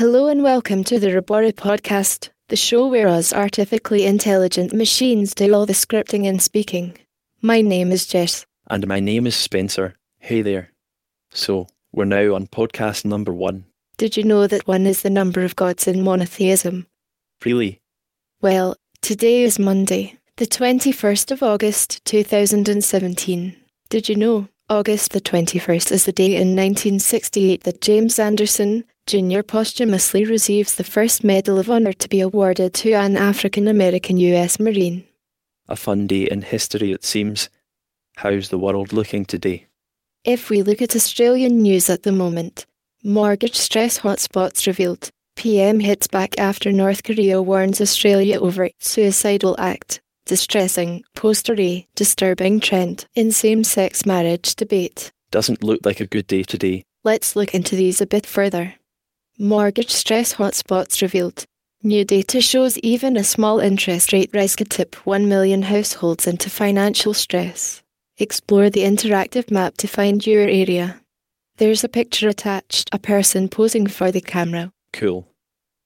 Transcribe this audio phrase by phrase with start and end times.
[0.00, 5.52] Hello and welcome to the Robora podcast, the show where us artificially intelligent machines do
[5.52, 6.96] all the scripting and speaking.
[7.42, 8.46] My name is Jess.
[8.70, 9.96] And my name is Spencer.
[10.18, 10.72] Hey there.
[11.32, 13.66] So, we're now on podcast number one.
[13.98, 16.86] Did you know that one is the number of gods in monotheism?
[17.44, 17.82] Really?
[18.40, 23.54] Well, today is Monday, the 21st of August 2017.
[23.90, 24.48] Did you know?
[24.70, 29.42] August the 21st is the day in 1968 that James Anderson Jr.
[29.42, 34.60] posthumously receives the first Medal of Honor to be awarded to an African American US
[34.60, 35.04] Marine.
[35.68, 37.48] A fun day in history, it seems.
[38.16, 39.66] How's the world looking today?
[40.24, 42.66] If we look at Australian news at the moment,
[43.02, 45.10] mortgage stress hotspots revealed.
[45.36, 52.60] PM hits back after North Korea warns Australia over suicidal act distressing, poster A, disturbing
[52.60, 55.10] trend in same sex marriage debate.
[55.32, 56.84] Doesn't look like a good day today.
[57.02, 58.74] Let's look into these a bit further.
[59.42, 61.46] Mortgage stress hotspots revealed.
[61.82, 66.50] New data shows even a small interest rate rise could tip 1 million households into
[66.50, 67.82] financial stress.
[68.18, 71.00] Explore the interactive map to find your area.
[71.56, 74.72] There's a picture attached, a person posing for the camera.
[74.92, 75.26] Cool.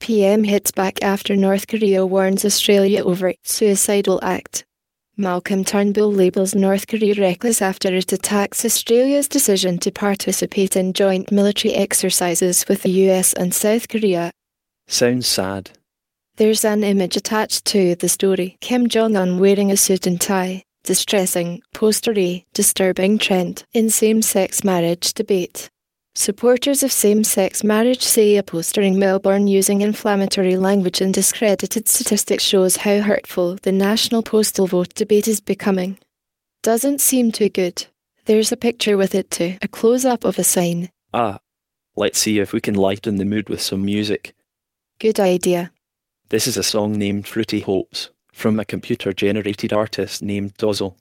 [0.00, 4.64] PM hits back after North Korea warns Australia over suicidal act.
[5.18, 11.32] Malcolm Turnbull labels North Korea reckless after it attacks Australia's decision to participate in joint
[11.32, 14.30] military exercises with the US and South Korea.
[14.86, 15.70] Sounds sad.
[16.36, 18.58] There's an image attached to the story.
[18.60, 20.62] Kim Jong un wearing a suit and tie.
[20.84, 22.12] Distressing, poster
[22.52, 25.70] disturbing trend in same sex marriage debate.
[26.18, 31.88] Supporters of same sex marriage say a poster in Melbourne using inflammatory language and discredited
[31.88, 35.98] statistics shows how hurtful the national postal vote debate is becoming.
[36.62, 37.84] Doesn't seem too good.
[38.24, 40.88] There's a picture with it too, a close up of a sign.
[41.12, 41.38] Ah,
[41.96, 44.34] let's see if we can lighten the mood with some music.
[44.98, 45.70] Good idea.
[46.30, 50.96] This is a song named Fruity Hopes from a computer generated artist named Dozzle.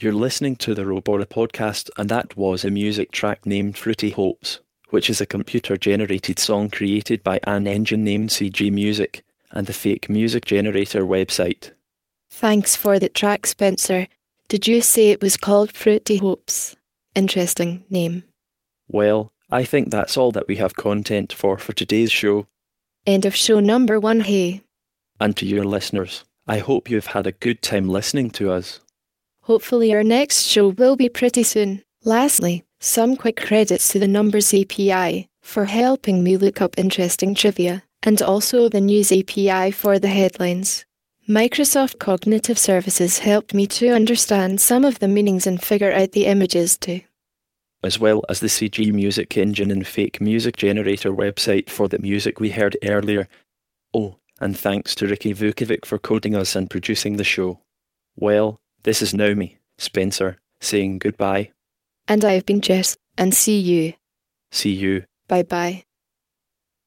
[0.00, 4.60] You're listening to the Robora podcast, and that was a music track named Fruity Hopes,
[4.90, 9.72] which is a computer generated song created by an engine named CG Music and the
[9.72, 11.72] fake music generator website.
[12.30, 14.06] Thanks for the track, Spencer.
[14.46, 16.76] Did you say it was called Fruity Hopes?
[17.16, 18.22] Interesting name.
[18.86, 22.46] Well, I think that's all that we have content for for today's show.
[23.04, 24.62] End of show number one, hey.
[25.18, 28.78] And to your listeners, I hope you've had a good time listening to us.
[29.48, 31.82] Hopefully, our next show will be pretty soon.
[32.04, 37.82] Lastly, some quick credits to the Numbers API for helping me look up interesting trivia,
[38.02, 40.84] and also the News API for the headlines.
[41.26, 46.26] Microsoft Cognitive Services helped me to understand some of the meanings and figure out the
[46.26, 47.00] images too.
[47.82, 52.38] As well as the CG Music Engine and fake music generator website for the music
[52.38, 53.28] we heard earlier.
[53.94, 57.60] Oh, and thanks to Ricky Vukovic for coding us and producing the show.
[58.14, 61.52] Well, this is Naomi, Spencer, saying goodbye.
[62.06, 63.94] And I've been Jess, and see you.
[64.50, 65.04] See you.
[65.28, 65.84] Bye bye.